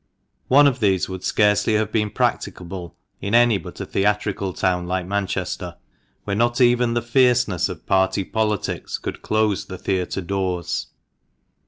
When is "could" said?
8.97-9.21